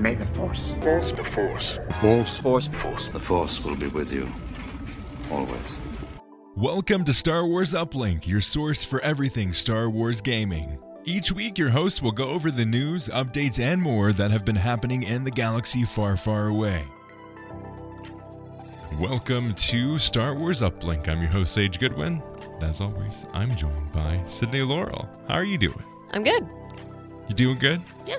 [0.00, 0.76] May the Force.
[0.76, 1.12] Force.
[1.12, 1.78] The Force.
[2.00, 2.38] Force.
[2.38, 2.68] Force.
[2.68, 3.08] Force.
[3.10, 4.32] The Force will be with you.
[5.30, 5.76] Always.
[6.56, 10.78] Welcome to Star Wars Uplink, your source for everything Star Wars gaming.
[11.04, 14.56] Each week, your hosts will go over the news, updates, and more that have been
[14.56, 16.82] happening in the galaxy far, far away.
[18.98, 21.10] Welcome to Star Wars Uplink.
[21.10, 22.22] I'm your host, Sage Goodwin.
[22.62, 25.10] As always, I'm joined by Sydney Laurel.
[25.28, 25.84] How are you doing?
[26.12, 26.48] I'm good.
[27.28, 27.82] You doing good?
[28.06, 28.16] Yeah.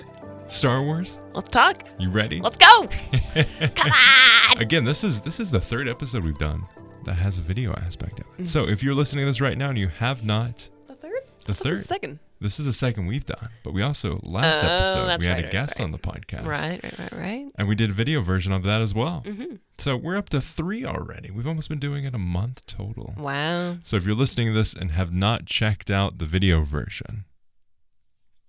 [0.52, 1.21] Star Wars?
[1.33, 1.84] Let's talk.
[1.97, 2.41] You ready?
[2.41, 2.88] Let's go.
[3.75, 4.58] Come on.
[4.62, 6.66] Again, this is this is the third episode we've done
[7.05, 8.45] that has a video aspect of it.
[8.48, 11.22] So if you're listening to this right now and you have not, The third?
[11.45, 12.20] the third, The second.
[12.41, 13.49] this is the second we've done.
[13.63, 15.85] But we also last Oh, episode we had right, a guest right.
[15.85, 17.45] on the podcast, Right, right, right, right.
[17.55, 19.23] and we did a video version of that as well.
[19.25, 19.55] Mm-hmm.
[19.77, 21.31] So we're up to three already.
[21.31, 23.16] We've almost been doing it a month total.
[23.17, 23.77] Wow.
[23.83, 27.23] So if you're listening to this and have not checked out the video version,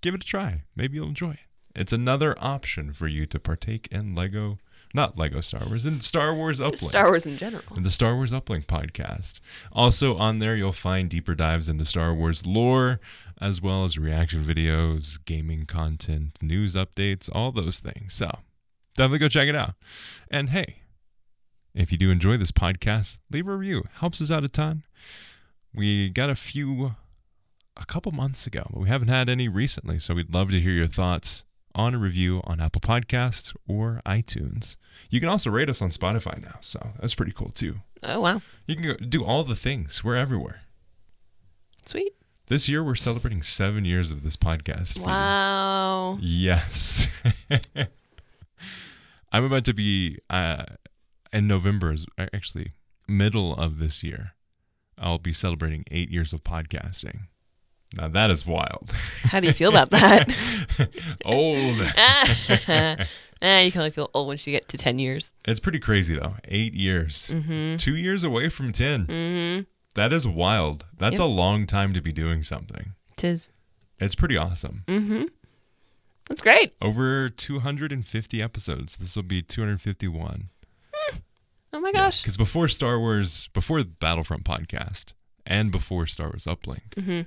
[0.02, 0.64] give it a try.
[0.76, 1.38] Maybe you'll enjoy it.
[1.74, 4.58] It's another option for you to partake in Lego,
[4.94, 6.88] not Lego Star Wars, in Star Wars Uplink.
[6.88, 7.62] Star Wars in general.
[7.76, 9.40] in the Star Wars Uplink podcast.
[9.72, 13.00] Also on there, you'll find deeper dives into Star Wars lore,
[13.40, 18.12] as well as reaction videos, gaming content, news updates, all those things.
[18.14, 18.30] So
[18.94, 19.74] definitely go check it out.
[20.30, 20.82] And hey,
[21.74, 23.84] if you do enjoy this podcast, leave a review.
[23.94, 24.82] Helps us out a ton.
[25.74, 26.96] We got a few
[27.78, 29.98] a couple months ago, but we haven't had any recently.
[29.98, 34.76] So we'd love to hear your thoughts on a review on Apple Podcasts or iTunes.
[35.10, 37.76] You can also rate us on Spotify now, so that's pretty cool too.
[38.02, 38.42] Oh, wow.
[38.66, 40.02] You can go do all the things.
[40.02, 40.62] We're everywhere.
[41.86, 42.12] Sweet.
[42.46, 44.94] This year we're celebrating seven years of this podcast.
[44.96, 45.06] feed.
[45.06, 46.18] Wow.
[46.20, 47.20] Yes.
[49.32, 50.64] I'm about to be uh,
[51.32, 52.72] in November, is actually
[53.08, 54.34] middle of this year.
[54.98, 57.28] I'll be celebrating eight years of podcasting.
[57.96, 58.92] Now that is wild.
[59.24, 60.28] How do you feel about that?
[61.24, 61.80] Old.
[63.42, 65.32] eh, you can only feel old once you get to 10 years.
[65.46, 66.34] It's pretty crazy though.
[66.46, 67.30] Eight years.
[67.32, 67.76] Mm-hmm.
[67.76, 69.06] Two years away from 10.
[69.06, 69.62] Mm-hmm.
[69.94, 70.84] That is wild.
[70.96, 71.28] That's Yep.
[71.28, 72.94] a long time to be doing something.
[73.16, 73.50] Tis.
[73.98, 74.84] It's pretty awesome.
[74.88, 75.24] Mm-hmm.
[76.28, 76.74] That's great.
[76.80, 78.96] Over 250 episodes.
[78.96, 80.48] This will be 251.
[81.74, 82.20] Oh my gosh.
[82.22, 85.14] Because before Star Wars, before the Battlefront podcast,
[85.46, 87.26] and before Star Wars Uplink, Mhm.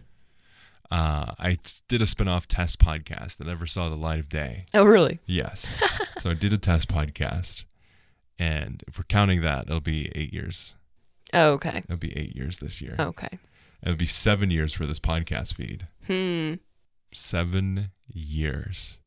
[0.91, 1.57] Uh, I
[1.87, 4.65] did a spin-off test podcast that never saw the light of day.
[4.73, 5.19] Oh, really?
[5.25, 5.81] Yes.
[6.17, 7.65] so I did a test podcast.
[8.37, 10.75] And if we're counting that, it'll be eight years.
[11.33, 11.83] Oh, okay.
[11.85, 12.95] It'll be eight years this year.
[12.99, 13.39] Okay.
[13.81, 15.87] It'll be seven years for this podcast feed.
[16.07, 16.55] Hmm.
[17.11, 18.99] Seven years.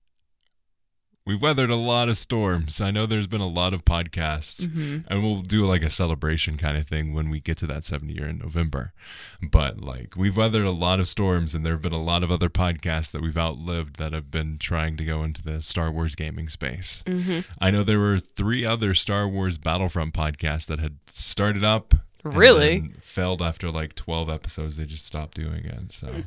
[1.28, 2.80] We've weathered a lot of storms.
[2.80, 5.04] I know there's been a lot of podcasts, Mhm.
[5.08, 8.14] and we'll do like a celebration kind of thing when we get to that 70
[8.14, 8.94] year in November.
[9.42, 12.32] But like, we've weathered a lot of storms, and there have been a lot of
[12.32, 16.14] other podcasts that we've outlived that have been trying to go into the Star Wars
[16.14, 17.02] gaming space.
[17.06, 17.44] Mhm.
[17.60, 21.92] I know there were three other Star Wars Battlefront podcasts that had started up.
[22.24, 22.90] Really?
[23.02, 24.78] failed after like 12 episodes.
[24.78, 25.92] They just stopped doing it.
[25.92, 26.24] So,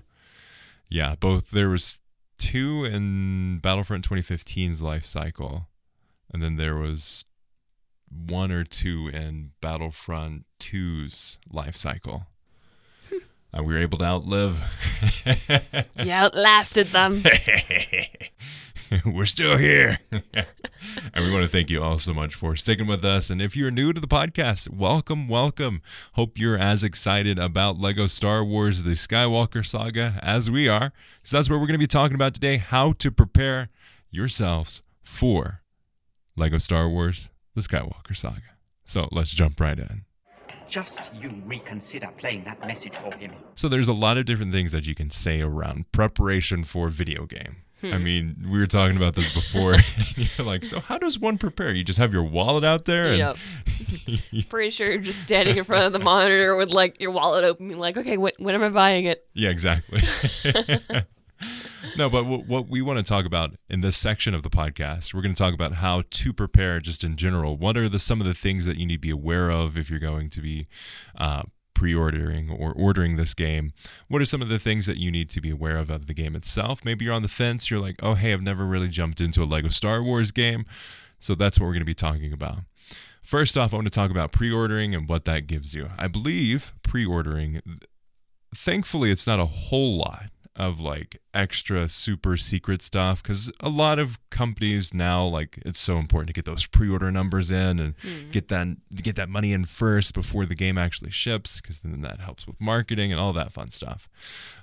[0.90, 1.97] yeah, both there was
[2.41, 5.68] two in Battlefront 2015's life cycle,
[6.34, 7.24] and then there was
[8.09, 12.28] one or two in Battlefront 2's life cycle.
[13.53, 14.63] And we were able to outlive.
[16.02, 17.22] You outlasted them.
[19.06, 19.97] We're still here.
[20.12, 23.29] and we want to thank you all so much for sticking with us.
[23.29, 25.81] And if you're new to the podcast, welcome, welcome.
[26.13, 30.91] Hope you're as excited about Lego Star Wars The Skywalker Saga as we are.
[31.24, 33.69] So that's what we're going to be talking about today how to prepare
[34.09, 35.62] yourselves for
[36.35, 38.58] Lego Star Wars The Skywalker Saga.
[38.84, 40.03] So let's jump right in.
[40.68, 43.31] Just you reconsider playing that message for him.
[43.56, 47.25] So there's a lot of different things that you can say around preparation for video
[47.25, 47.63] game.
[47.83, 49.75] I mean, we were talking about this before.
[50.37, 51.71] you're like, so how does one prepare?
[51.73, 53.37] You just have your wallet out there and Yep.
[54.49, 57.67] Pretty sure you're just standing in front of the monitor with like your wallet open,
[57.67, 59.25] being like, okay, when, when am I buying it?
[59.33, 60.01] Yeah, exactly.
[61.97, 65.13] no, but what, what we want to talk about in this section of the podcast,
[65.13, 67.57] we're going to talk about how to prepare just in general.
[67.57, 69.89] What are the some of the things that you need to be aware of if
[69.89, 70.67] you're going to be
[71.17, 71.43] uh,
[71.73, 73.73] pre-ordering or ordering this game?
[74.08, 76.14] What are some of the things that you need to be aware of of the
[76.14, 76.84] game itself?
[76.85, 77.70] Maybe you're on the fence.
[77.70, 80.66] You're like, oh, hey, I've never really jumped into a Lego Star Wars game.
[81.20, 82.59] So that's what we're going to be talking about.
[83.22, 85.90] First off, I want to talk about pre-ordering and what that gives you.
[85.97, 87.62] I believe pre-ordering
[88.53, 93.99] thankfully it's not a whole lot of like extra super secret stuff because a lot
[93.99, 97.95] of companies now like it's so important to get those pre-order numbers in and
[98.31, 102.19] get that get that money in first before the game actually ships because then that
[102.19, 104.09] helps with marketing and all that fun stuff.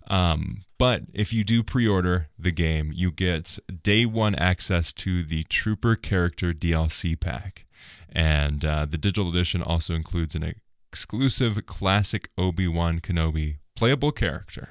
[0.09, 5.45] Um, but if you do pre-order the game, you get day one access to the
[5.45, 7.65] Trooper character DLC pack,
[8.13, 10.55] and uh, the digital edition also includes an
[10.91, 14.69] exclusive classic Obi Wan Kenobi playable character.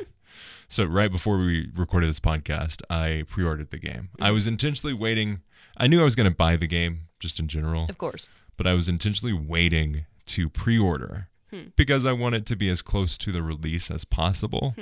[0.68, 4.10] So right before we recorded this podcast, I pre-ordered the game.
[4.22, 5.42] I was intentionally waiting.
[5.78, 8.28] I knew I was going to buy the game just in general, Of course.
[8.58, 11.30] but I was intentionally waiting to pre-order
[11.78, 14.76] because I want it to be as close to the release as possible.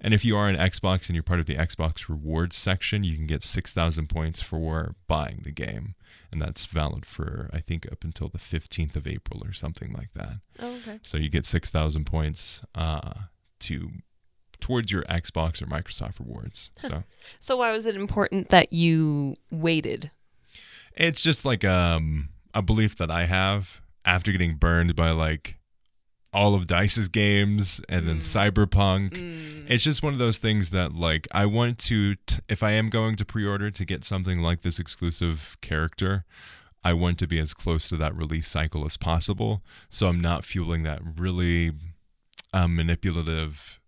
[0.00, 3.16] And if you are an Xbox and you're part of the Xbox rewards section, you
[3.16, 5.94] can get 6,000 points for buying the game.
[6.32, 10.10] And that's valid for I think up until the 15th of April or something like
[10.14, 10.40] that.
[10.58, 10.98] Oh, okay.
[11.02, 13.12] So you get 6,000 points uh,
[13.60, 13.90] to
[14.60, 16.70] towards your Xbox or Microsoft rewards.
[16.78, 17.04] So
[17.38, 20.10] So why was it important that you waited?
[20.96, 25.56] it's just like um, a belief that I have after getting burned by like
[26.32, 29.64] all of Dice's games and then Cyberpunk.
[29.68, 32.88] It's just one of those things that like I want to t- if I am
[32.90, 36.24] going to pre-order to get something like this exclusive character,
[36.84, 40.44] I want to be as close to that release cycle as possible so I'm not
[40.44, 41.72] fueling that really
[42.52, 43.79] uh, manipulative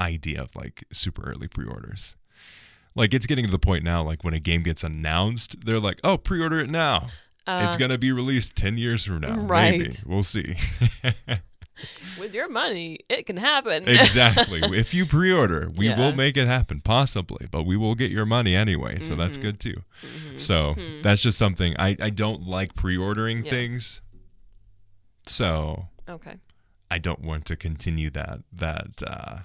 [0.00, 2.16] idea of like super early pre-orders.
[2.94, 6.00] Like it's getting to the point now like when a game gets announced, they're like,
[6.04, 7.10] "Oh, pre-order it now."
[7.50, 9.34] it's Uh, going to be released 10 years from now.
[9.34, 9.78] Right.
[9.80, 9.96] Maybe.
[10.04, 10.54] We'll see.
[12.20, 13.84] With your money, it can happen.
[13.88, 14.60] exactly.
[14.62, 15.96] If you pre-order, we Yeah.
[15.96, 19.20] will make it happen possibly, but we will get your money anyway, so Mm-hmm.
[19.22, 19.76] that's good too.
[20.34, 23.50] So, that's just something I I don't like pre-ordering Yeah.
[23.50, 24.02] things.
[25.26, 26.36] So, okay.
[26.90, 29.38] I don't want to continue that that uh,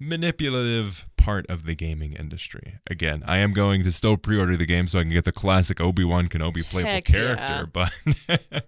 [0.00, 2.78] manipulative part of the gaming industry.
[2.90, 5.80] Again, I am going to still pre-order the game so I can get the classic
[5.80, 7.68] Obi Wan Kenobi playable Heck character.
[8.28, 8.36] yeah.
[8.50, 8.64] But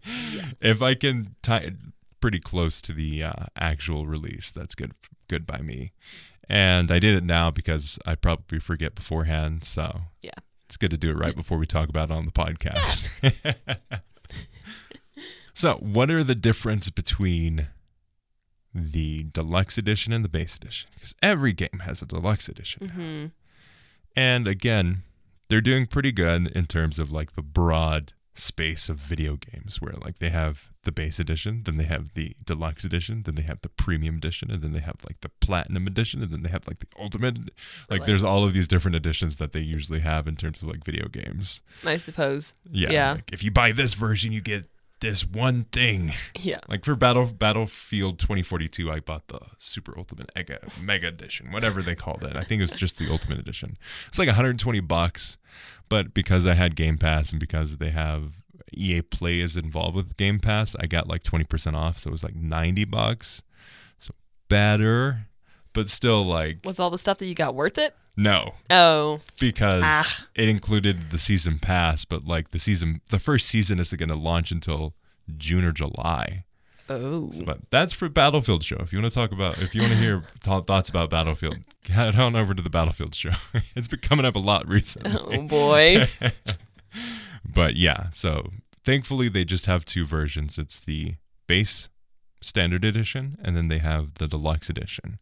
[0.61, 1.75] if I can tie it
[2.21, 4.93] pretty close to the uh, actual release, that's good.
[5.29, 5.93] Good by me.
[6.49, 9.65] And I did it now because I probably forget beforehand.
[9.65, 10.31] So Yeah.
[10.67, 13.09] it's good to do it right before we talk about it on the podcast.
[15.55, 17.69] so, what are the difference between
[18.75, 20.91] the deluxe edition and the base edition?
[20.95, 22.87] Because every game has a deluxe edition.
[22.87, 22.95] now.
[22.95, 23.27] hmm
[24.17, 25.03] And again,
[25.49, 29.93] they're doing pretty good in terms of like the broad space of video games where
[30.03, 33.61] like they have the base edition, then they have the deluxe edition, then they have
[33.61, 36.67] the premium edition, and then they have like the platinum edition, and then they have
[36.67, 37.37] like the ultimate.
[37.39, 40.69] Like Like- there's all of these different editions that they usually have in terms of
[40.69, 41.61] like video games.
[41.87, 42.55] I suppose.
[42.71, 42.91] Yeah.
[42.91, 43.13] Yeah.
[43.13, 44.65] Like if you buy this version, you get
[45.03, 46.11] this one thing.
[46.39, 46.61] Yeah.
[46.69, 51.95] Like for Battle Battlefield 2042, I bought the Super Ultimate Mega, Mega Edition, whatever they
[51.95, 52.35] called it.
[52.37, 53.77] I think it was just the Ultimate Edition.
[54.09, 55.37] It's like 120 bucks,
[55.89, 60.17] but because I had Game Pass and because they have EA Play is involved with
[60.17, 63.43] Game Pass, I got like 20% off, so it was like 90 bucks.
[63.99, 64.15] So
[64.49, 65.27] better,
[65.73, 67.95] but still like Was all the stuff that you got worth it?
[68.17, 69.21] No, Oh.
[69.41, 70.27] because Ah.
[70.35, 74.15] it included the season pass, but like the season, the first season isn't going to
[74.15, 74.95] launch until
[75.37, 76.45] June or July.
[76.89, 77.31] Oh.
[77.45, 78.77] But that's for Battlefield show.
[78.81, 81.59] If you want to talk about, if you want to hear th- thoughts about Battlefield,
[81.89, 83.31] head on over to the Battlefield show.
[83.77, 85.13] it's been coming up a lot recently.
[85.39, 86.05] Oh boy.
[87.55, 88.51] But yeah, so
[88.85, 90.59] thankfully they just have two versions.
[90.59, 91.17] It's the
[91.47, 91.89] base
[92.41, 95.19] standard edition, and then they have the deluxe edition.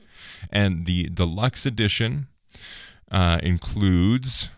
[0.52, 2.28] And the deluxe edition
[3.10, 4.50] uh, includes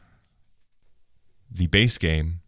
[1.50, 2.40] the base game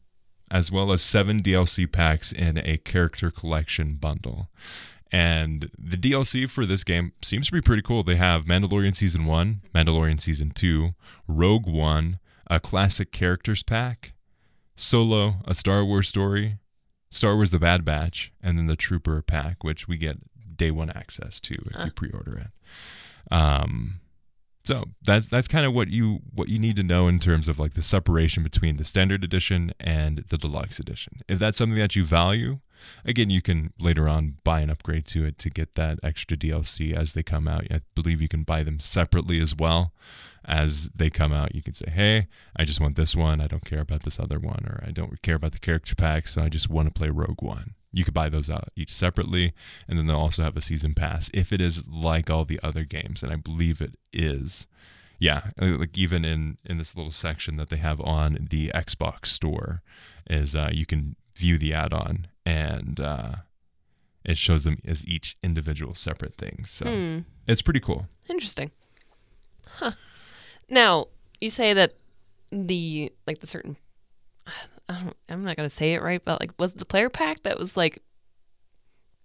[0.51, 4.49] as well as seven DLC packs in a character collection bundle.
[5.11, 8.03] And the DLC for this game seems to be pretty cool.
[8.03, 10.91] They have Mandalorian Season 1, Mandalorian Season 2,
[11.29, 12.19] Rogue One,
[12.51, 14.13] a classic characters pack,
[14.75, 16.59] Solo, a Star Wars story,
[17.11, 20.19] Star Wars The Bad Batch, and then the Trooper pack, which we get
[20.57, 23.33] day one access to if you pre-order it.
[23.33, 24.01] Um,
[24.65, 27.59] so that's that's kind of what you what you need to know in terms of
[27.59, 31.19] like the separation between the standard edition and the deluxe edition.
[31.29, 32.61] If that's something that you value,
[33.05, 36.95] again, you can later on buy an upgrade to it to get that extra DLC
[36.95, 37.67] as they come out.
[37.71, 39.93] I believe you can buy them separately as well
[40.47, 41.55] as they come out.
[41.55, 43.43] You can say, "Hey, I just want this one.
[43.43, 46.27] I don't care about this other one, or I don't care about the character pack,
[46.27, 49.53] so I just want to play Rogue One." You could buy those out each separately,
[49.89, 52.85] and then they'll also have a season pass if it is like all the other
[52.85, 54.67] games, and I believe it is.
[55.21, 59.27] Yeah, uh, like even in in this little section that they have on the Xbox
[59.27, 59.81] store,
[60.29, 63.33] is uh, you can view the add-on and uh,
[64.25, 66.71] it shows them as each individual separate things.
[66.71, 67.19] So Hmm.
[67.47, 68.07] it's pretty cool.
[68.29, 68.71] Interesting.
[69.79, 69.93] Huh.
[70.69, 71.07] Now,
[71.41, 71.95] you say that
[72.51, 73.77] the like the certain
[74.89, 77.43] I don't, I'm not gonna say it right, but like was it the player pack
[77.45, 78.03] that was like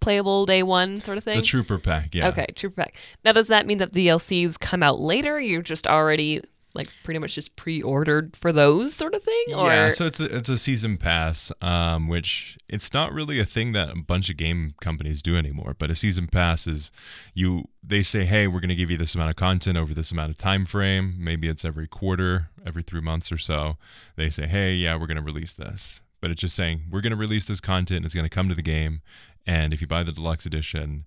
[0.00, 1.36] playable day one sort of thing?
[1.36, 2.28] The Trooper Pack, yeah.
[2.28, 2.94] Okay, Trooper pack.
[3.24, 5.38] Now, does that mean that the DLCs come out later?
[5.38, 6.42] You're just already
[6.74, 9.44] like pretty much just pre-ordered for those sort of thing?
[9.56, 13.44] Or Yeah, so it's a, it's a season pass, um, which it's not really a
[13.44, 15.74] thing that a bunch of game companies do anymore.
[15.78, 16.90] But a season pass is
[17.34, 20.12] you they say, hey, we're going to give you this amount of content over this
[20.12, 21.14] amount of time frame.
[21.18, 23.76] Maybe it's every quarter, every three months or so.
[24.16, 26.00] They say, hey, yeah, we're going to release this.
[26.20, 28.04] But it's just saying we're going to release this content.
[28.04, 29.00] It's going to come to the game,
[29.46, 31.06] and if you buy the deluxe edition,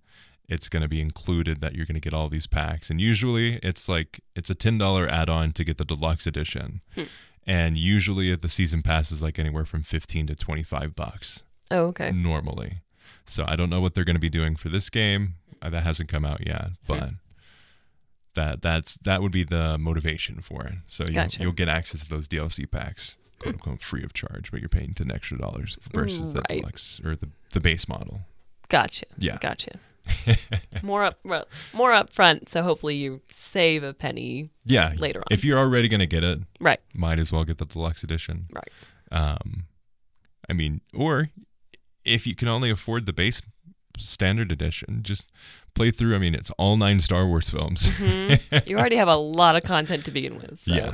[0.49, 2.89] it's going to be included that you're going to get all these packs.
[2.89, 6.81] And usually it's like it's a ten dollar add on to get the deluxe edition.
[7.45, 11.85] And usually the season pass is like anywhere from fifteen to twenty five bucks oh,
[11.87, 12.11] okay.
[12.11, 12.81] normally.
[13.25, 15.35] So I don't know what they're going to be doing for this game.
[15.61, 17.11] Uh, That hasn't come out yet, but
[18.35, 20.73] that that's that would be the motivation for it.
[20.87, 21.41] So you'll, Gotcha.
[21.41, 24.93] you'll get access to those DLC packs, quote unquote, free of charge, but you're paying
[24.93, 26.59] ten extra dollars versus the Right.
[26.61, 28.21] deluxe or the the base model.
[28.69, 29.05] Gotcha.
[29.17, 29.37] Yeah.
[29.39, 29.79] Gotcha.
[30.83, 32.49] more up, well, more up front.
[32.49, 34.49] So hopefully you save a penny.
[34.65, 35.25] Yeah, Later on.
[35.31, 36.79] If you're already going to get it, Right.
[36.93, 38.47] might as well get the deluxe edition.
[38.51, 38.69] Right.
[39.11, 39.65] Um,
[40.49, 41.29] I mean, or
[42.05, 43.41] if you can only afford the base
[43.97, 45.31] standard edition, just
[45.75, 46.15] play through.
[46.15, 47.89] I mean, it's all nine Star Wars films.
[48.65, 50.61] You already have a lot of content to begin with.
[50.61, 50.73] So.
[50.75, 50.93] Yeah.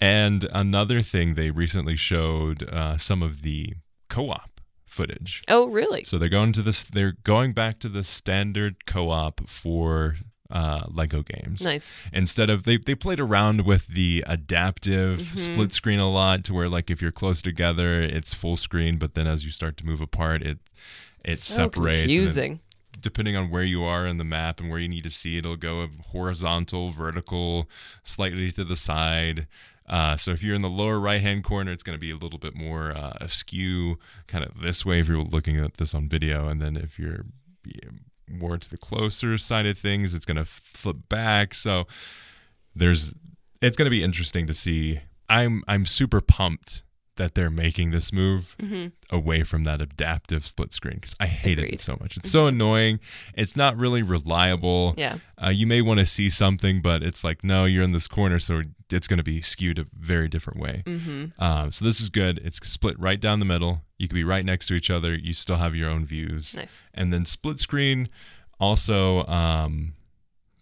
[0.00, 3.74] And another thing, they recently showed uh, some of the
[4.08, 4.51] co-op
[4.92, 5.42] footage.
[5.48, 6.04] Oh, really?
[6.04, 6.84] So they're going to this.
[6.84, 10.16] They're going back to the standard co-op for
[10.50, 11.64] uh, Lego games.
[11.64, 12.08] Nice.
[12.12, 15.36] Instead of they they played around with the adaptive Mm-hmm.
[15.52, 19.14] split screen a lot, to where like if you're close together, it's full screen, but
[19.14, 20.58] then as you start to move apart, it
[21.24, 22.02] it So separates.
[22.02, 22.60] it- confusing.
[23.00, 25.56] depending on where you are in the map and where you need to see, it'll
[25.56, 27.68] go horizontal, vertical,
[28.04, 29.46] slightly to the side.
[29.92, 32.16] Uh, so if you're in the lower right hand corner, it's going to be a
[32.16, 36.08] little bit more uh, askew, kind of this way if you're looking at this on
[36.08, 36.48] video.
[36.48, 37.26] And then if you're
[38.26, 41.52] more to the closer side of things, it's going to flip back.
[41.52, 41.84] So
[42.74, 43.12] there's,
[43.60, 45.00] it's going to be interesting to see.
[45.28, 46.84] I'm I'm super pumped
[47.16, 48.56] that they're making this move
[49.10, 51.74] away from that adaptive split screen because I hate Agreed.
[51.74, 52.16] it so much.
[52.16, 53.00] It's so annoying.
[53.34, 54.94] It's not really reliable.
[54.96, 55.18] Yeah.
[55.42, 58.38] Uh, you may want to see something, but it's like, no, you're in this corner,
[58.38, 60.82] so it's going to be skewed a very different way.
[60.86, 61.42] Mm-hmm.
[61.42, 62.40] Um, so this is good.
[62.42, 63.82] It's split right down the middle.
[63.98, 65.14] You can be right next to each other.
[65.14, 66.56] You still have your own views.
[66.56, 66.82] Nice.
[66.94, 68.08] And then split screen
[68.58, 69.94] also, um,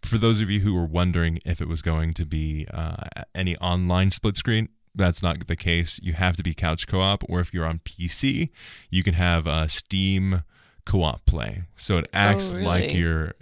[0.02, 2.96] for those of you who were wondering if it was going to be uh,
[3.34, 6.00] any online split screen, that's not the case.
[6.02, 8.50] You have to be couch co op, or if you're on PC,
[8.90, 10.42] you can have a Steam
[10.84, 11.62] co op play.
[11.76, 12.98] So it acts like really?
[12.98, 13.32] you're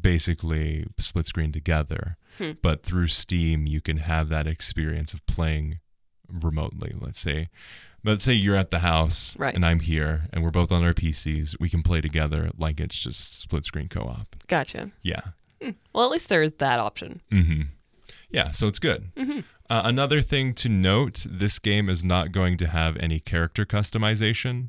[0.00, 2.52] basically split screen together, Hmm.
[2.62, 5.78] but through Steam, you can have that experience of playing
[6.28, 6.92] remotely.
[6.98, 7.48] Let's say,
[8.04, 9.54] let's say you're at the house Right.
[9.54, 11.56] and I'm here, and we're both on our PCs.
[11.60, 14.36] We can play together like it's just split screen co op.
[14.48, 14.90] Gotcha.
[15.02, 15.20] Yeah.
[15.92, 17.20] Well, at least there is that option.
[17.30, 17.62] Mm-hmm.
[18.30, 19.10] Yeah, so it's good.
[19.72, 24.68] Uh, another thing to note this game is not going to have any character customization.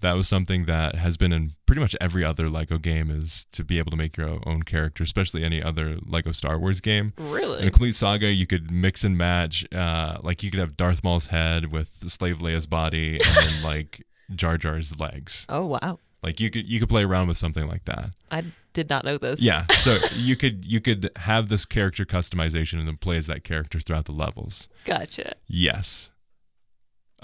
[0.00, 3.64] That was something that has been in pretty much every other Lego game is to
[3.64, 7.14] be able to make your own character, especially any other Lego Star Wars game.
[7.16, 7.62] In Really?
[7.64, 9.64] the Complete Saga, you could mix and match.
[9.72, 14.04] Uh, like you could have Darth Maul's head with Slave Leia's body, and then like
[14.34, 15.46] Jar Jar's legs.
[15.48, 15.98] Oh, wow.
[16.22, 18.10] Like you could you could play around with something like that.
[18.30, 19.40] I did not know this.
[19.40, 23.44] Yeah, so you could you could have this character customization and then play as that
[23.44, 24.68] character throughout the levels.
[24.84, 25.34] Gotcha.
[25.46, 26.12] Yes.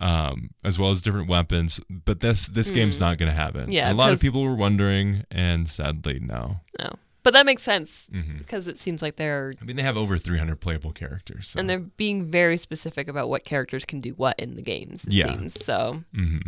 [0.00, 3.64] Um, as well as different weapons, but this this game's not going to happen.
[3.64, 3.73] Hmm.
[3.73, 6.61] Yeah, a lot of people were wondering, and sadly, no.
[6.78, 6.90] No.
[7.25, 8.38] But that makes sense Mhm.
[8.38, 11.50] because it seems like they're I mean, they have over 300 playable characters.
[11.50, 11.59] So.
[11.61, 15.05] and they're being very specific about what characters can do what in the games.
[15.05, 15.33] It Yeah.
[15.37, 16.05] seems so.
[16.14, 16.38] hmm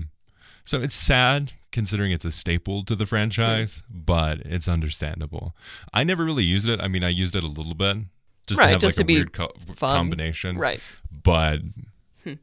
[0.70, 5.56] So it's sad considering it's a staple to the franchise, but it's understandable.
[5.92, 6.80] I never really used it.
[6.80, 7.96] I mean, I used it a little bit
[8.46, 10.56] just Right, to have just like to a weird co- combination.
[10.56, 10.80] Right.
[11.10, 11.58] but
[12.22, 12.34] Hmm.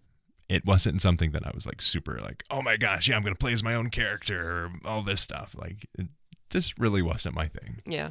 [0.50, 3.36] it wasn't something that I was like super like, oh my gosh, yeah, I'm gonna
[3.36, 5.55] play as my own character or all this stuff.
[5.57, 6.07] Like it
[6.50, 7.77] just really wasn't my thing.
[7.86, 8.10] Yeah.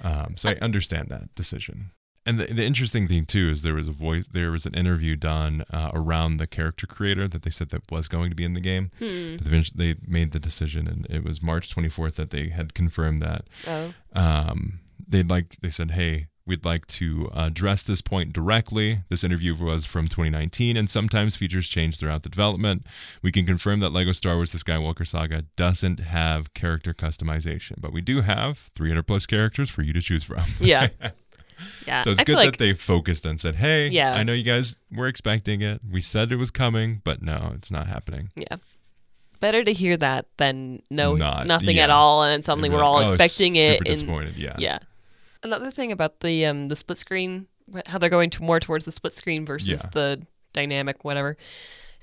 [0.00, 1.90] Um, so I understand that decision.
[2.26, 5.14] And the, the interesting thing too is there was a voice, there was an interview
[5.16, 8.52] done uh, around the character creator that they said that was going to be in
[8.54, 8.90] the game.
[8.98, 9.36] Hmm.
[9.36, 13.22] But eventually they made the decision, and it was March 24th that they had confirmed
[13.22, 13.94] that Oh.
[14.14, 19.54] um, they'd like they said hey we'd like to address this point directly this interview
[19.54, 22.84] was from 2019 and sometimes features change throughout the development
[23.22, 27.92] we can confirm that lego star wars the skywalker saga doesn't have character customization but
[27.92, 30.88] we do have 300 plus characters for you to choose from Yeah.
[31.86, 32.00] Yeah.
[32.00, 34.12] So it's I good feel like, that they focused and said, "Hey, Yeah.
[34.14, 35.80] I know you guys were expecting it.
[35.90, 38.56] We said it was coming, but no, it's not happening." Yeah.
[39.40, 42.98] Better to hear that than no Not- nothing at all, and suddenly They'd we're all
[42.98, 43.76] "Oh, expecting super it.
[43.78, 44.36] and- disappointed.
[44.36, 44.56] Yeah.
[44.58, 44.78] yeah.
[45.42, 47.46] Another thing about the um the split screen,
[47.86, 49.88] how they're going to more towards the split screen versus Yeah.
[49.92, 50.22] the
[50.52, 51.36] dynamic whatever.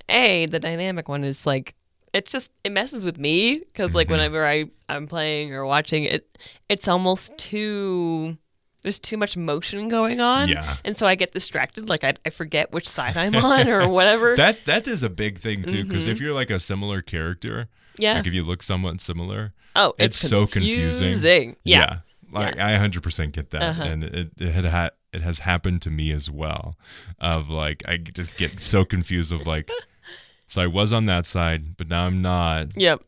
[0.08, 1.74] A the dynamic one is like
[2.12, 4.12] it just it messes with me because like Mm-hmm.
[4.12, 8.36] whenever I I'm playing or watching it, it's almost too.
[8.84, 10.76] There's too much motion going on, Yeah.
[10.84, 11.88] and so I get distracted.
[11.88, 14.36] Like I, I forget which side I'm on or whatever.
[14.44, 16.12] That that is a big thing too, because Mm-hmm.
[16.12, 18.14] if you're like a similar character, yeah.
[18.14, 21.12] like if you look somewhat similar, oh, it's, it's, so confusing.
[21.14, 21.56] confusing.
[21.64, 21.98] Yeah.
[22.30, 23.82] Like I 100% get that, Uh-huh.
[23.82, 26.76] and it it had ha- it has happened to me as well.
[27.18, 29.70] Of like I just get so confused of like,
[30.46, 32.68] so I was on that side, but now I'm not.
[32.76, 33.00] Yep.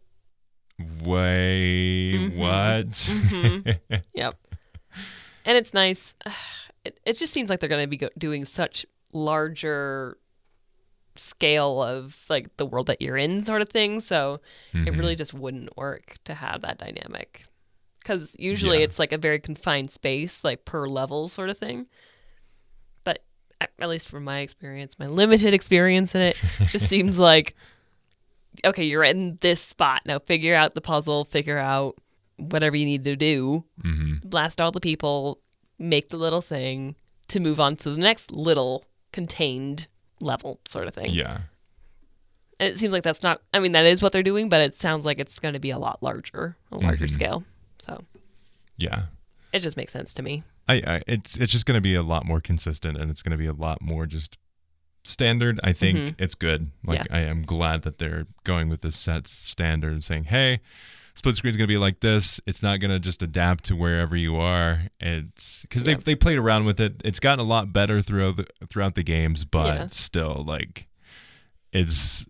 [1.04, 2.38] Wait, Mm-hmm.
[2.38, 4.00] what?
[4.14, 4.34] Yep.
[5.46, 6.14] And it's nice.
[6.84, 10.18] It, it just seems like they're going to be go- doing such larger
[11.16, 13.98] scale of like the world that you're in sort of thing.
[14.00, 14.40] So
[14.72, 14.96] it Mm-hmm.
[15.00, 17.42] really just wouldn't work to have that dynamic.
[17.98, 18.84] Because usually Yeah.
[18.84, 21.86] it's like a very confined space, like per level sort of thing.
[23.02, 23.24] But
[23.80, 26.36] at least from my experience, my limited experience in it,
[26.70, 27.56] just seems like
[28.64, 30.02] okay, you're in this spot.
[30.06, 31.96] Now figure out the puzzle, figure out
[32.36, 34.28] whatever you need to do, Mm-hmm.
[34.28, 35.40] blast all the people,
[35.78, 36.96] make the little thing
[37.28, 39.86] to move on to the next little contained
[40.20, 41.10] level sort of thing.
[41.10, 41.38] yeah.
[42.58, 44.76] And it seems like that's not, I mean, that is what they're doing, but it
[44.76, 47.14] sounds like it's going to be a lot larger, a larger Mm-hmm.
[47.14, 47.44] scale.
[47.78, 48.02] So
[48.78, 49.04] Yeah.
[49.52, 50.42] it just makes sense to me.
[50.68, 53.30] I, I it's it's just going to be a lot more consistent and it's going
[53.32, 54.36] to be a lot more just
[55.04, 55.60] standard.
[55.62, 56.70] I think it's good.
[56.84, 57.14] Like Mm-hmm.
[57.14, 57.18] Yeah.
[57.20, 60.60] I am glad that they're going with this set standard and saying, "Hey,
[61.16, 62.40] split screen is going to be like this.
[62.46, 65.98] It's not going to just adapt to wherever you are." It's cuz they Yeah.
[66.04, 67.02] they played around with it.
[67.04, 69.86] It's gotten a lot better throughout the throughout the games, but Yeah.
[69.90, 70.86] still like
[71.72, 72.26] it's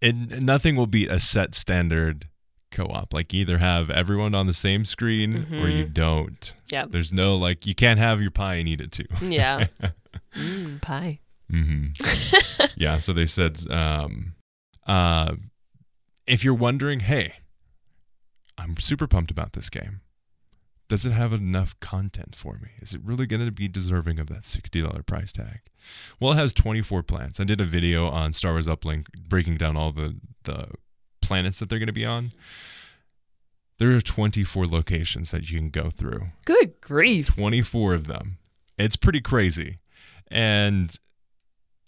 [0.00, 2.26] it nothing will beat a set standard
[2.70, 3.12] co-op.
[3.12, 6.40] Like you either have everyone on the same screen or you don't.
[6.40, 6.58] Mm-hmm.
[6.70, 6.86] Yeah.
[6.88, 9.04] There's no like you can't have your pie and eat it too.
[9.22, 9.66] Yeah.
[10.34, 11.20] mm, pie.
[11.50, 11.88] hmm
[12.76, 12.96] yeah.
[12.98, 14.34] So they said, um,
[14.86, 15.34] uh,
[16.26, 17.34] if you're wondering, hey,
[18.58, 20.00] I'm super pumped about this game.
[20.88, 22.70] Does it have enough content for me?
[22.78, 25.60] Is it really going to be deserving of that $60 price tag?
[26.20, 27.40] Well, it has 24 planets.
[27.40, 30.68] I did a video on Star Wars Uplink breaking down all the, the
[31.22, 32.32] planets that they're going to be on.
[33.78, 36.26] There are 24 locations that you can go through.
[36.44, 37.34] Good grief.
[37.34, 38.38] 24 of them.
[38.76, 39.78] It's pretty crazy.
[40.30, 40.94] And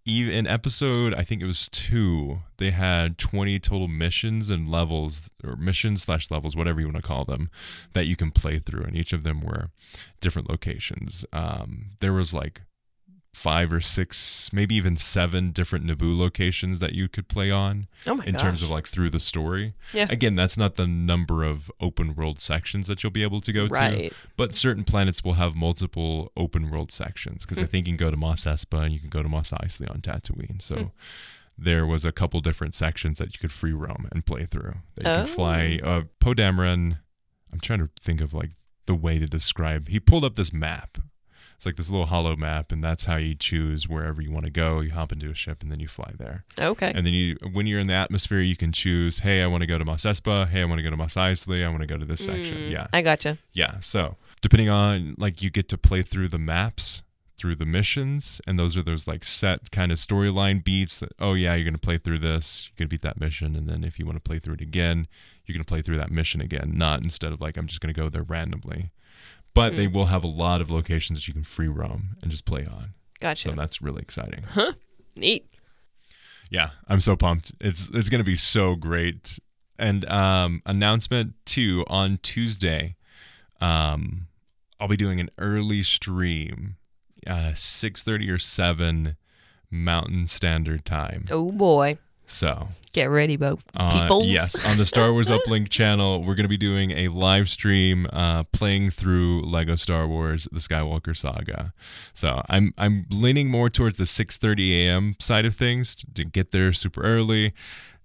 [0.07, 5.31] even in episode, I think it was two, they had 20 total missions and levels,
[5.43, 7.49] or missions slash levels, whatever you want to call them,
[7.95, 8.85] that you can play through.
[8.85, 9.71] And each of them were
[10.21, 11.25] different locations.
[11.33, 12.62] Um, there was like
[13.35, 18.14] five or six, maybe even seven different Naboo locations that you could play on Oh
[18.14, 19.75] my in terms of like through the story.
[19.92, 20.07] Yeah.
[20.09, 23.66] Again, that's not the number of open world sections that you'll be able to go
[23.66, 24.11] Right.
[24.12, 28.05] to, but certain planets will have multiple open world sections because I think you can
[28.07, 30.62] go to Mos Espa and you can go to Mos Eisley on Tatooine.
[30.62, 30.92] So
[31.59, 34.75] there was a couple different sections that you could free roam and play through.
[34.94, 36.99] That you could fly uh, Poe Dameron.
[37.53, 38.51] I'm trying to think of like
[38.87, 39.88] the way to describe.
[39.88, 40.99] He pulled up this map.
[41.57, 44.51] It's like this little hollow map, and that's how you choose wherever you want to
[44.51, 44.81] go.
[44.81, 46.45] You hop into a ship and then you fly there.
[46.59, 46.93] Okay.
[46.95, 49.67] And then you, when you're in the atmosphere, you can choose, hey, I want to
[49.67, 50.49] go to Mos Espa.
[50.49, 51.64] Hey, I want to go to Mos Eisley.
[51.64, 52.59] I want to go to this section.
[52.59, 52.87] Mm, yeah.
[52.93, 53.38] I gotcha.
[53.53, 53.81] Yeah.
[53.81, 57.03] So depending on like you get to play through the maps,
[57.37, 61.35] through the missions, and those are those like set kind of storyline beats that, oh
[61.35, 64.07] yeah, you're gonna play through this, you're gonna beat that mission, and then if you
[64.07, 65.09] want to play through it again,
[65.45, 68.09] you're gonna play through that mission again, not instead of like I'm just gonna go
[68.09, 68.93] there randomly.
[69.55, 72.45] But they will have a lot of locations that you can free roam and just
[72.45, 72.95] play on.
[73.21, 73.51] Gotcha.
[73.51, 74.43] So that's really exciting.
[74.43, 74.73] Huh?
[75.14, 75.47] Neat.
[76.51, 77.53] Yeah, I'm so pumped.
[77.61, 79.38] It's it's gonna be so great.
[79.79, 82.97] And um, announcement two on Tuesday,
[83.61, 84.27] um,
[84.79, 86.77] I'll be doing an early stream,
[87.27, 89.17] uh, six thirty or seven
[89.71, 91.27] Mountain Standard Time.
[91.31, 91.99] Oh boy.
[92.27, 93.59] So Get ready, Bo.
[93.77, 94.25] uh, People.
[94.25, 98.07] yes, on the Star Wars Uplink channel, we're going to be doing a live stream
[98.13, 101.73] uh, playing through Lego Star Wars: The Skywalker Saga.
[102.13, 105.17] So I'm I'm leaning more towards the 6:30 a.m.
[105.19, 107.53] side of things to get there super early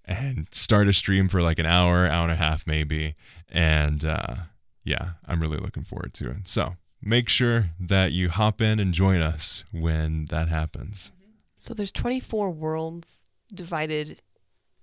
[0.06, 3.14] and start a stream for like an hour, hour and a half maybe.
[3.48, 4.36] And uh,
[4.84, 6.48] yeah, I'm really looking forward to it.
[6.48, 11.12] So make sure that you hop in and join us when that happens.
[11.60, 13.19] So there's 24 worlds
[13.54, 14.22] divided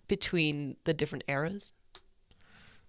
[0.09, 1.72] between the different eras.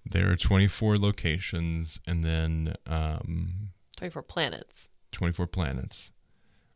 [0.09, 4.89] There are 24 locations, and then um, 24 planets.
[5.11, 6.11] 24 planets.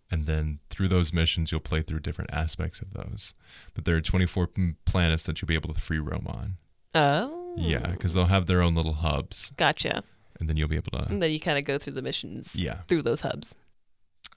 [0.10, 3.34] And then through those missions, you'll play through different aspects of those.
[3.74, 4.50] But there are 24
[4.86, 6.58] planets that you'll be able to free roam on.
[6.94, 7.54] Oh.
[7.58, 9.52] Yeah, because they'll have their own little hubs.
[9.52, 10.04] Gotcha.
[10.40, 11.08] And then you'll be able to.
[11.10, 12.80] And then you kind of go through the missions Yeah.
[12.90, 13.56] through those hubs.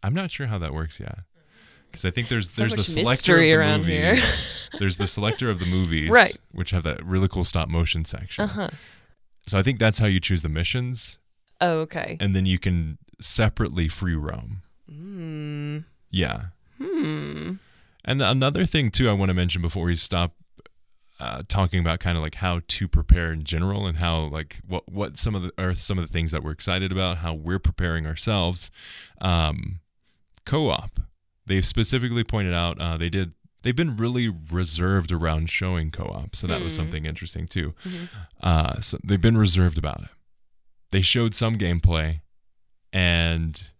[0.03, 1.21] I'm not sure how that works yet.
[1.95, 4.33] Because I think there's So there's the selector of the movies.
[4.79, 6.37] there's the selector of the movies, Right.
[6.53, 8.45] Which have that really cool stop motion section.
[8.45, 8.69] Uh huh.
[9.47, 11.19] So I think that's how you choose the missions,
[11.61, 12.17] Oh, okay.
[12.19, 14.63] and then you can separately free roam.
[14.89, 15.79] Hmm.
[16.11, 16.47] Yeah.
[16.79, 17.55] Hmm.
[18.05, 20.33] And another thing too, I want to mention before we stop
[21.21, 24.91] uh, talking about kind of like how to prepare in general and how like what
[24.91, 27.61] what some of the are some of the things that we're excited about, how we're
[27.61, 28.71] preparing ourselves.
[29.21, 29.81] Um,
[30.45, 31.01] co-op.
[31.47, 33.33] They've specifically pointed out uh, they did.
[33.63, 37.75] They've been really reserved around showing co-op, so that was something interesting too.
[38.43, 40.09] Uh, so they've been reserved about it.
[40.91, 42.21] They showed some gameplay,
[42.93, 43.71] and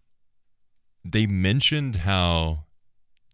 [1.03, 2.63] they mentioned how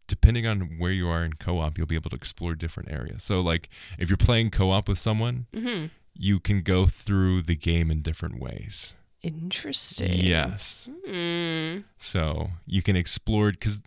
[0.08, 3.39] depending on where you are in co-op you'll be able to explore different areas so
[3.39, 5.86] like if you're playing co-op with someone Mm-hmm.
[6.13, 10.10] you can go through the game in different ways Interesting.
[10.12, 11.80] yes Hmm.
[11.98, 13.82] so you can explore because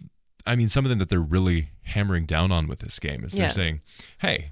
[0.46, 3.50] i mean something that they're really hammering down on with this game is they're Yeah.
[3.50, 3.80] saying
[4.20, 4.50] hey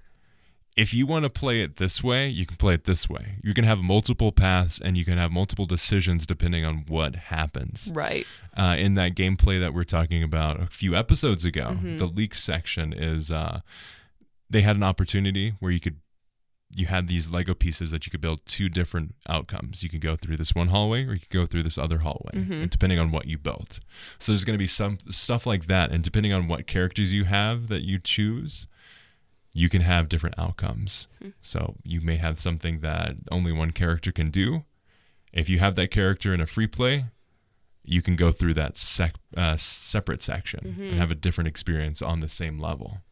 [0.74, 3.52] if you want to play it this way you can play it this way you
[3.52, 8.26] can have multiple paths and you can have multiple decisions depending on what happens Right.
[8.57, 11.72] uh, in that gameplay that we're talking about a few episodes ago.
[11.72, 11.96] Mm-hmm.
[11.98, 13.61] The leaks section is uh,
[14.48, 15.96] they had an opportunity where you could
[16.74, 19.82] you had these Lego pieces that you could build two different outcomes.
[19.82, 22.32] You could go through this one hallway or you could go through this other hallway,
[22.35, 22.52] Mm-hmm.
[22.62, 23.80] and depending on what you built.
[24.18, 27.24] So there's going to be some stuff like that, and depending on what characters you
[27.24, 28.66] have that you choose.
[29.54, 31.08] You can have different outcomes.
[31.20, 31.28] Hmm.
[31.42, 34.64] So you may have something that only one character can do.
[35.30, 37.04] If you have that character in a free play,
[37.85, 40.82] you can go through that sec- uh, separate section Mm-hmm.
[40.82, 43.02] and have a different experience on the same level.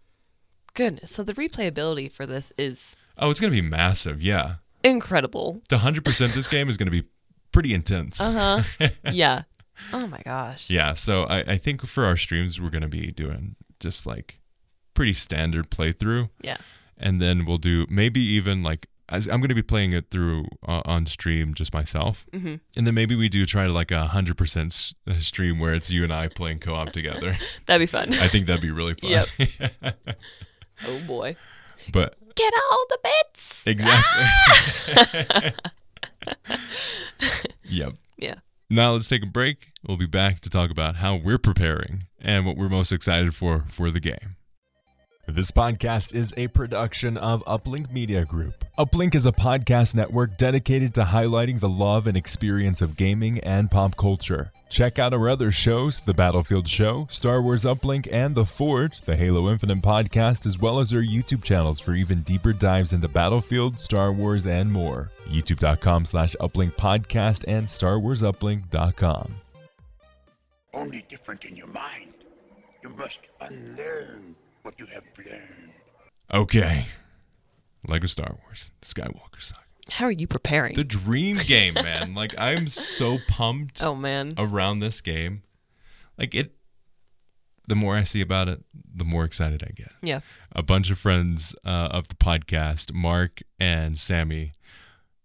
[0.73, 1.11] Goodness.
[1.13, 4.21] So the replayability for this is Oh, it's going to be massive.
[4.23, 4.55] Yeah.
[4.83, 5.61] incredible.
[5.69, 7.07] The 100% this game is going to be
[7.53, 8.21] pretty intense.
[8.21, 8.89] Uh huh.
[9.13, 9.43] yeah.
[9.93, 10.69] Oh my gosh.
[10.71, 10.95] Yeah.
[10.95, 14.41] So I, I think for our streams, we're going to be doing just like
[14.95, 16.31] pretty standard playthrough.
[16.43, 16.57] Yeah.
[16.99, 20.83] And then we'll do maybe even like, I'm going to be playing it through uh,
[20.85, 22.27] on stream just myself.
[22.33, 22.55] Mm-hmm.
[22.77, 25.91] And then maybe we do try to like a 100% s- uh, stream where it's
[25.91, 27.35] you and I playing co op together.
[27.67, 28.15] That'd be fun.
[28.15, 29.11] I think that'd be really fun.
[29.11, 29.27] Yep.
[30.87, 31.35] oh boy.
[31.93, 33.67] but Get all the bits.
[33.67, 34.25] Exactly.
[34.25, 35.53] Ah!
[37.65, 37.95] yep.
[38.19, 38.37] Yeah.
[38.69, 39.73] Now let's take a break.
[39.87, 43.65] We'll be back to talk about how we're preparing and what we're most excited for
[43.69, 44.37] for the game.
[45.33, 48.65] This podcast is a production of Uplink Media Group.
[48.77, 53.71] Uplink is a podcast network dedicated to highlighting the love and experience of gaming and
[53.71, 54.51] pop culture.
[54.69, 59.17] Check out our other shows, The Battlefield Show, Star Wars Uplink, and The Forge, the
[59.17, 63.79] Halo Infinite podcast, as well as our YouTube channels for even deeper dives into Battlefield,
[63.79, 65.11] Star Wars, and more.
[65.29, 69.35] YouTube.com slash Uplink Podcast and StarWarsUplink.com.
[70.75, 72.15] only different in your mind.
[72.83, 75.73] You must unlearn what you have learned.
[76.33, 76.85] Okay.
[77.87, 79.63] Lego Star Wars, Skywalker Saga.
[79.91, 80.75] How are you preparing?
[80.75, 82.15] The dream game, man.
[82.23, 84.33] like I'm so pumped oh man.
[84.39, 85.43] around this game.
[86.19, 86.53] Like it
[87.67, 88.63] the more I see about it,
[88.95, 89.93] the more excited I get.
[90.03, 90.21] Yeah.
[90.55, 94.53] a bunch of friends uh, of the podcast, Mark and Sammy,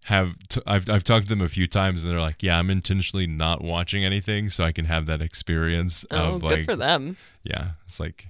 [0.05, 2.69] have t- I've I've talked to them a few times, and they're like, "Yeah, I'm
[2.69, 6.75] intentionally not watching anything so I can have that experience Oh, of good like, for
[6.75, 7.17] them.
[7.43, 8.27] yeah." It's like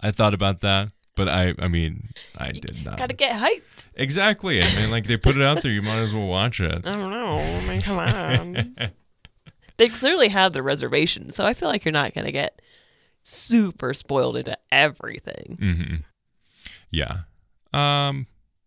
[0.00, 3.62] I thought about that, but I I mean I did not Gotta get hyped.
[3.94, 4.62] exactly.
[4.62, 6.86] I mean, like they put it out there, you might as well watch it.
[6.86, 7.38] I don't know.
[7.38, 8.76] I mean, come on.
[9.76, 12.60] they clearly have the reservation, so I feel like you're not gonna get
[13.22, 15.58] super spoiled into everything.
[15.60, 15.94] Mm-hmm.
[16.90, 17.18] Yeah.
[17.72, 18.26] Um.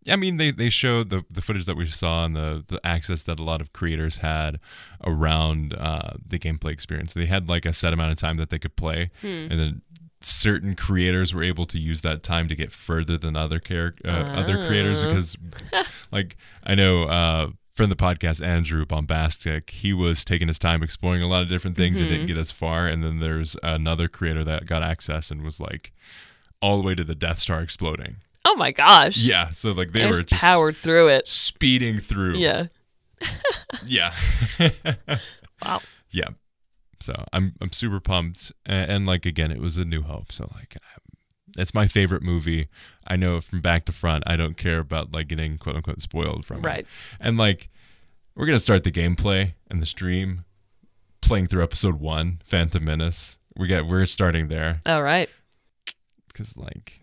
[0.10, 3.24] I mean, they, they showed the, the footage that we saw and the, the access
[3.24, 4.60] that a lot of creators had
[5.06, 7.14] around uh, the gameplay experience.
[7.14, 9.82] They had like a set amount of time that they could play, and then
[10.22, 14.10] certain creators were able to use that time to get further than other char- uh,
[14.10, 15.38] other creators because,
[16.12, 20.82] like, I know uh, friend of the podcast Andrew Bombastic, he was taking his time
[20.82, 22.88] exploring a lot of different things and didn't get as far.
[22.88, 25.92] And then there's another creator that got access and was like
[26.60, 28.18] all the way to the Death Star exploding.
[28.50, 29.18] Oh my gosh.
[29.18, 31.28] Yeah, so like they They were just powered through it.
[31.28, 32.38] speeding through.
[32.38, 32.68] Yeah.
[33.88, 34.14] yeah,
[35.66, 35.80] Wow.
[36.12, 36.30] yeah.
[37.00, 40.32] So I'm I'm super pumped, and, and like again, it was a New Hope.
[40.32, 40.78] So like,
[41.58, 42.68] it's my favorite movie.
[43.08, 44.24] I know from back to front.
[44.28, 46.64] I don't care about like getting quote unquote spoiled from it.
[46.66, 46.80] Right.
[46.80, 46.88] it.
[47.20, 47.70] And like,
[48.36, 50.46] we're gonna start the gameplay and the stream
[51.22, 53.38] playing through episode one, Phantom Menace.
[53.58, 55.30] We get we're starting there All right.
[56.28, 57.02] because like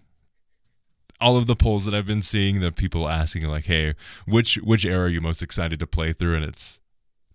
[1.20, 3.94] all of the polls that I've been seeing, the people asking like, "Hey,
[4.27, 6.81] which which era are you most excited to play through?" And it's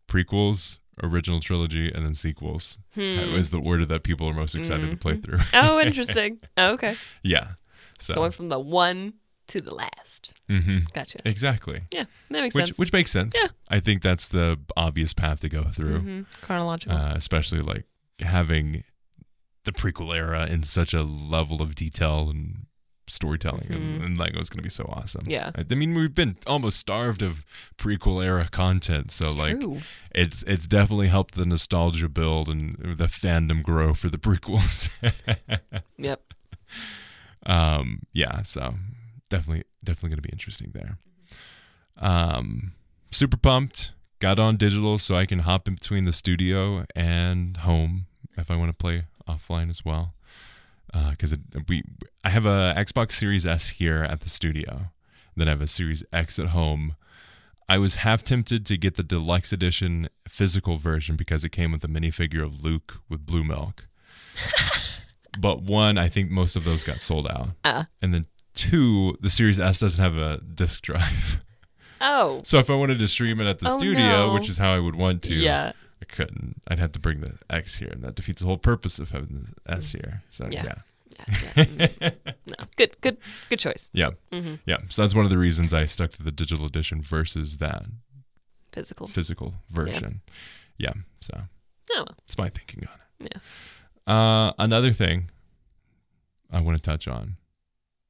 [0.07, 2.79] prequels, original trilogy, and then sequels.
[2.95, 5.39] That was the order that people are most excited to play through.
[5.53, 6.39] Oh, interesting.
[6.57, 6.95] Oh, okay.
[7.23, 7.51] yeah.
[7.99, 9.13] So Going from the one
[9.47, 10.33] to the last.
[10.49, 10.79] Mm-hmm.
[10.93, 11.19] Gotcha.
[11.25, 11.81] exactly.
[11.93, 12.79] Yeah, that makes Which sense.
[12.79, 13.35] which makes sense.
[13.41, 13.49] Yeah.
[13.69, 16.01] I think that's the obvious path to go through.
[16.01, 16.25] Mhm.
[16.41, 16.95] Chronological.
[16.97, 17.85] uh, especially like
[18.19, 18.83] having
[19.65, 22.65] the prequel era in such a level of detail and
[23.09, 25.31] storytelling and, and like it was going to be so awesome Mm-hmm.
[25.31, 25.51] Yeah.
[25.55, 27.45] I, mean we've been almost starved of
[27.77, 29.79] prequel era content so like True.
[30.13, 34.89] it's it's definitely helped the nostalgia build and the fandom grow for the prequels
[35.97, 36.21] Yep.
[37.45, 38.75] um yeah so
[39.29, 40.97] definitely definitely going to be interesting there
[41.97, 42.73] um
[43.11, 48.05] super pumped got on digital so i can hop in between the studio and home
[48.37, 50.13] if i want to play offline as well
[51.11, 51.83] because we
[52.23, 54.91] i have a xbox series s here at the studio
[55.35, 56.95] then i have a series x at home
[57.67, 61.83] i was half tempted to get the deluxe edition physical version because it came with
[61.83, 63.87] a minifigure of luke with blue milk
[65.39, 67.83] but one i think most of those got sold out Uh.
[68.01, 68.23] and then
[68.55, 71.41] two the series s doesn't have a disk drive
[72.01, 72.39] Oh.
[72.43, 74.33] so if i wanted to stream it at the Oh, studio no.
[74.33, 75.73] which is how i would want to Yeah.
[76.01, 78.99] I couldn't i'd have to bring the x here and that defeats the whole purpose
[78.99, 79.27] of having
[79.65, 80.63] the s here so Yeah.
[80.65, 80.75] yeah
[81.17, 81.63] Yeah, yeah.
[81.65, 82.15] Mm.
[82.45, 82.65] no.
[82.77, 82.91] Good.
[83.01, 83.17] Good.
[83.49, 83.89] Good choice.
[83.93, 84.55] yeah Mm-hmm.
[84.65, 87.83] yeah so that's one of the reasons i stuck to the digital edition versus that
[88.71, 89.07] Physical.
[89.07, 90.21] physical version
[90.77, 91.41] yeah, so
[91.91, 92.05] Oh.
[92.19, 94.13] that's my thinking on it Yeah.
[94.13, 95.29] uh another thing
[96.51, 97.35] i want to touch on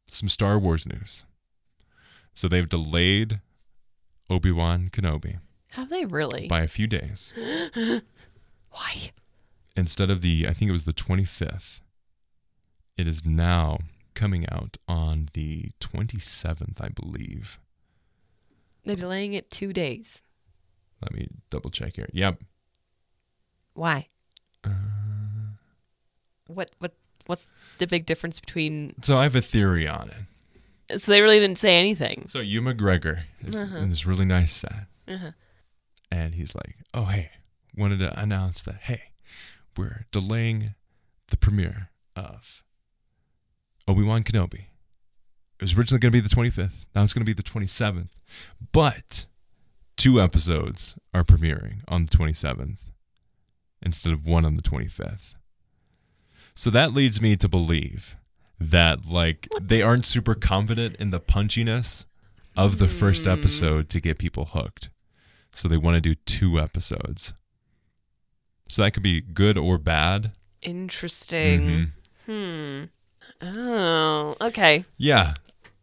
[0.08, 1.26] some star wars news
[2.34, 3.40] so they've delayed
[4.30, 5.40] obi-wan kenobi
[5.72, 6.48] Have they really?
[6.48, 7.34] by a few days
[8.72, 9.12] Why?
[9.76, 11.80] instead of the I think it was the 25th
[12.98, 13.80] it is now
[14.14, 17.60] coming out on the 27th I believe
[18.84, 20.22] They're delaying it two days.
[21.02, 22.40] let me double check here yep
[23.74, 24.08] Why?
[24.64, 24.70] Uh,
[26.48, 26.72] what?
[26.80, 26.94] What?
[27.28, 27.46] What's
[27.78, 28.96] the big difference between?
[29.04, 30.10] so I have a theory on
[30.90, 32.26] it So they really didn't say anything.
[32.28, 33.78] so Ewan McGregor is Uh-huh.
[33.78, 35.32] in this really nice set Uh-huh.
[36.12, 37.32] And he's like oh hey
[37.76, 39.12] wanted to announce that hey
[39.78, 40.76] we're delaying
[41.28, 42.64] the premiere of
[43.88, 44.66] Obi-Wan Kenobi.
[45.56, 48.10] It was originally going to be the 25th now it's going to be the 27th
[48.72, 49.26] but
[49.98, 52.92] two episodes are premiering on the 27th
[53.82, 55.36] instead of one on the 25th
[56.56, 58.18] so that leads me to believe
[58.60, 62.06] that like they aren't super confident in the punchiness
[62.58, 63.32] of the first hmm.
[63.32, 64.89] episode to get people hooked
[65.52, 67.34] so they want to do two episodes
[68.68, 70.32] so that could be good or bad
[70.62, 71.92] Interesting.
[72.28, 72.90] Mhm.
[73.42, 73.48] Hmm.
[73.48, 74.36] Oh.
[74.42, 74.84] Okay.
[74.98, 75.34] Yeah.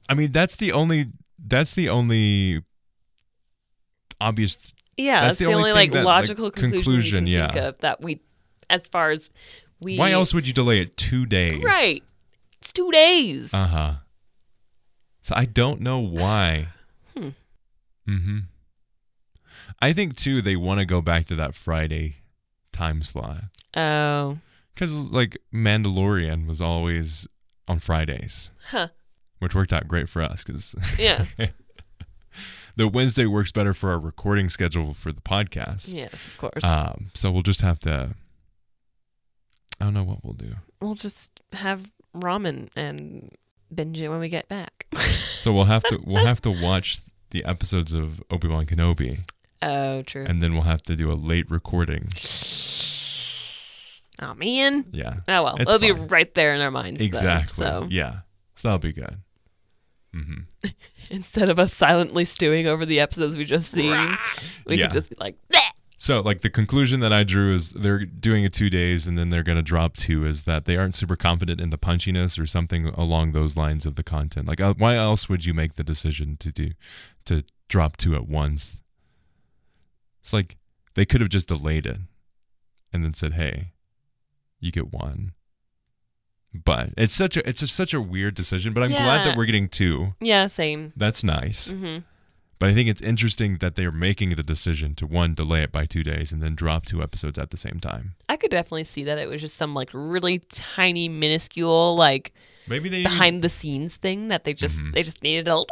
[0.08, 1.06] I mean, that's the only
[1.38, 2.62] that's the only
[4.20, 7.54] obvious Yeah, That's that's, the the, only only, like that, like, logical conclusion, conclusion, think
[7.54, 7.70] yeah.
[7.80, 8.20] that we,
[8.70, 9.30] as far as
[9.82, 9.96] we.
[9.98, 11.62] Why else would you delay it 2 days?
[11.64, 12.02] Right.
[12.60, 13.52] It's two days.
[13.52, 13.94] Uh-huh.
[15.22, 16.68] So I don't know why.
[17.16, 17.30] Hmm.
[18.08, 18.42] Mhm.
[19.80, 22.16] I think too they want to go back to that Friday
[22.72, 23.44] time slot
[23.76, 24.38] oh.
[24.74, 27.26] cuz like Mandalorian was always
[27.68, 28.50] on Fridays.
[28.70, 28.88] Huh.
[29.38, 31.24] Which worked out great for us cuz Yeah.
[32.76, 35.94] the Wednesday works better for our recording schedule for the podcast.
[35.94, 36.64] yes, of course.
[36.64, 38.14] Um, so we'll just have to.
[39.80, 40.56] I don't know what we'll do.
[40.80, 43.30] we'll just have ramen and
[43.74, 44.86] binge it when we get back.
[45.38, 46.98] So we'll have to we'll have to watch
[47.30, 49.20] the episodes of Obi Wan Kenobi,
[49.62, 50.24] oh, true.
[50.26, 52.08] and then we'll have to do a late recording.
[54.22, 54.86] oh man.
[54.92, 57.00] Yeah, Oh well, it'll be right there in our minds.
[57.00, 57.64] exactly.
[57.64, 58.20] so Yeah,
[58.54, 59.16] so that'll be good.
[60.14, 60.42] hmm
[61.10, 63.92] instead of us silently stewing over the episodes we just seen,
[64.66, 64.86] we Yeah.
[64.86, 65.60] could just be like, "Bleh."
[65.98, 69.30] So like the conclusion that I drew is they're doing it two days and then
[69.30, 72.86] they're gonna drop two is that they aren't super confident in the punchiness or something
[72.88, 74.46] along those lines of the content.
[74.46, 76.70] Like uh, why else would you make the decision to do
[77.26, 78.82] to drop two at once?
[80.26, 80.56] It's like
[80.96, 81.98] they could have just delayed it
[82.92, 83.74] and then said, "Hey,
[84.58, 85.34] you get one."
[86.52, 88.72] But it's such a it's just such a weird decision.
[88.72, 90.14] But I'm glad that we're getting two.
[90.20, 90.92] yeah, same.
[90.96, 91.70] That's nice.
[91.70, 91.98] hmm
[92.58, 95.84] But I think it's interesting that they're making the decision to one delay it by
[95.84, 98.16] two days and then drop two episodes at the same time.
[98.28, 102.32] I could definitely see that it was just some like really tiny, minuscule, like
[102.66, 104.92] Maybe they behind the scenes thing that they just Mhm.
[104.92, 105.66] they just needed a little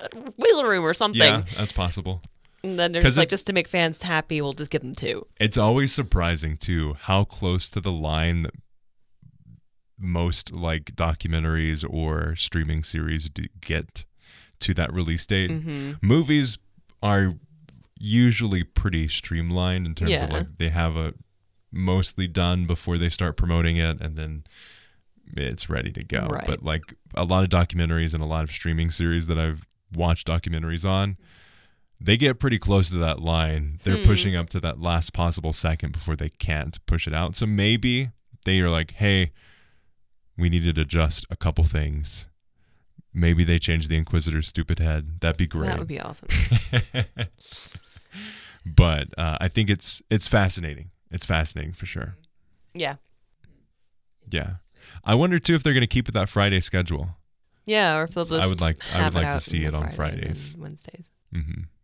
[0.00, 1.20] bit of wiggle room or something.
[1.20, 2.22] Yeah, that's possible.
[2.64, 5.26] And then they're just like, just to make fans happy, we'll just give them two.
[5.40, 8.54] It's always surprising too how close to the line that
[9.98, 14.04] most like documentaries or streaming series do get
[14.60, 15.50] to that release date.
[15.50, 16.06] Mm-hmm.
[16.06, 16.58] Movies
[17.02, 17.34] are
[17.98, 21.14] usually pretty streamlined in terms of like they have a
[21.72, 24.44] mostly done before they start promoting it and then
[25.36, 26.26] it's ready to go.
[26.28, 26.46] Right.
[26.46, 30.26] But like a lot of documentaries and a lot of streaming series that I've watched
[30.26, 31.16] documentaries on,
[32.04, 33.78] they get pretty close to that line.
[33.84, 34.02] They're Hmm.
[34.02, 37.36] pushing up to that last possible second before they can't push it out.
[37.36, 38.10] So maybe
[38.44, 39.32] they are like, hey,
[40.36, 42.28] we need to adjust a couple things.
[43.14, 45.20] Maybe they change the Inquisitor's stupid head.
[45.20, 45.68] That'd be great.
[45.68, 46.28] That would be awesome.
[48.64, 50.90] but uh, I think it's it's fascinating.
[51.10, 52.16] It's fascinating for sure.
[52.74, 52.96] yeah.
[54.30, 54.54] Yeah,
[55.04, 57.16] I wonder too if they're going to keep it that Friday schedule.
[57.66, 59.90] Yeah, or if they'll just I would like- I would like to see it on
[59.90, 60.56] Friday Fridays.
[60.58, 61.10] Wednesdays.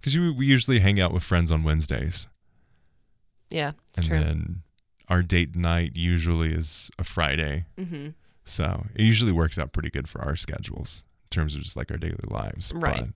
[0.01, 2.29] Because we usually hang out with friends on Wednesdays,
[3.51, 4.19] Yeah, and true.
[4.19, 4.63] then
[5.09, 7.65] our date night usually is a Friday.
[7.79, 8.09] hmm
[8.45, 11.91] So it usually works out pretty good for our schedules in terms of just like
[11.91, 12.73] our daily lives.
[12.75, 13.07] Right.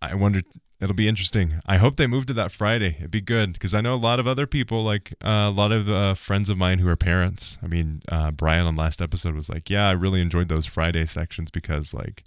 [0.00, 0.40] But I wonder,
[0.80, 1.60] it'll be interesting.
[1.66, 2.96] I hope they move to that Friday.
[2.98, 5.72] It'd be good because I know a lot of other people, like uh, a lot
[5.72, 7.58] of uh, friends of mine who are parents.
[7.62, 11.06] I mean, uh, Brian on last episode was like, yeah, I really enjoyed those Friday
[11.06, 12.22] sections because like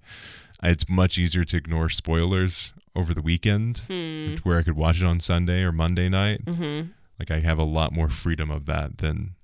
[0.63, 4.35] it's much easier to ignore spoilers over the weekend Hmm.
[4.43, 6.43] where I could watch it on Sunday or Monday night.
[6.45, 6.89] Mm-hmm.
[7.19, 9.35] Like I have a lot more freedom of that than,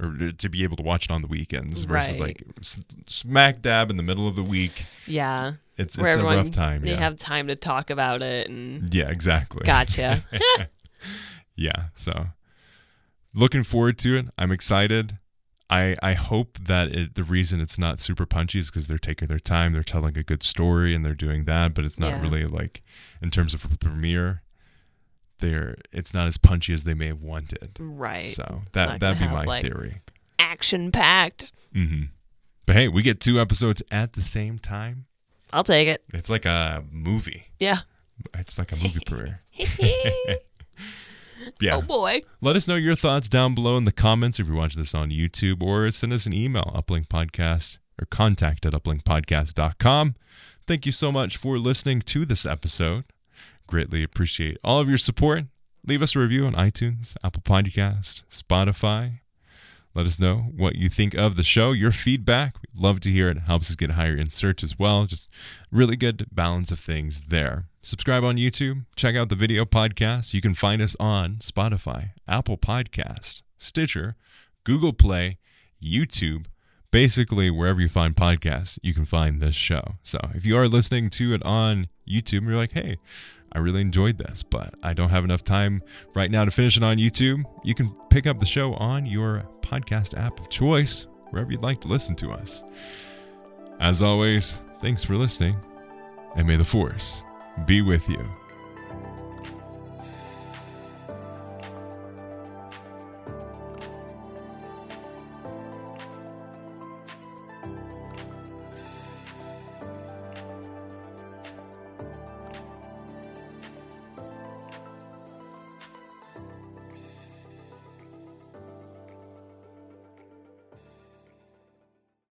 [0.00, 2.40] or to be able to watch it on the weekends versus Right.
[2.40, 2.42] like
[3.08, 4.84] smack dab in the middle of the week.
[5.06, 6.82] Yeah, It's it's a rough time.
[6.82, 9.64] they Yeah, have time to talk about it and yeah, exactly.
[9.66, 10.24] gotcha.
[11.56, 12.28] Yeah, so
[13.34, 14.26] looking forward to it.
[14.38, 15.18] I'm excited.
[15.70, 19.28] I I hope that it, the reason it's not super punchy is because they're taking
[19.28, 19.72] their time.
[19.72, 22.22] They're telling a good story and they're doing that, but it's not Yeah.
[22.22, 22.82] really like
[23.22, 24.42] in terms of a premiere.
[25.38, 27.78] They're it's not as punchy as they may have wanted.
[27.80, 28.22] right.
[28.22, 30.02] So that that'd be gonna my like- theory.
[30.38, 31.52] Action packed.
[31.72, 32.04] hmm
[32.66, 35.06] But hey, we get two episodes at the same time.
[35.52, 36.02] I'll take it.
[36.12, 37.46] It's like a movie.
[37.58, 37.78] Yeah.
[38.34, 39.42] It's like a movie premiere.
[41.60, 41.76] Yeah.
[41.76, 42.22] Oh boy.
[42.40, 45.10] Let us know your thoughts down below in the comments if you're watching this on
[45.10, 50.14] YouTube or send us an email, uplinkpodcast or contact at uplinkpodcast.com.
[50.66, 53.04] Thank you so much for listening to this episode.
[53.66, 55.44] Greatly appreciate all of your support.
[55.86, 59.19] Leave us a review on iTunes, Apple Podcast, Spotify.
[59.92, 62.54] Let us know what you think of the show, your feedback.
[62.60, 63.38] We'd love to hear it.
[63.38, 65.04] it helps us get higher in search as well.
[65.04, 65.28] Just
[65.72, 67.66] really good balance of things there.
[67.82, 68.86] Subscribe on YouTube.
[68.94, 70.32] Check out the video podcast.
[70.32, 74.14] You can find us on Spotify, Apple Podcasts, Stitcher,
[74.62, 75.38] Google Play,
[75.82, 76.46] YouTube.
[76.92, 79.96] Basically, wherever you find podcasts, you can find this show.
[80.02, 82.96] So if you are listening to it on YouTube and you're like, hey,
[83.52, 85.82] I really enjoyed this, but I don't have enough time
[86.14, 89.48] right now to finish it on YouTube, you can pick up the show on your
[89.60, 92.62] podcast app of choice, wherever you'd like to listen to us.
[93.80, 95.56] As always, thanks for listening,
[96.36, 97.24] and may the Force
[97.66, 98.39] be with you.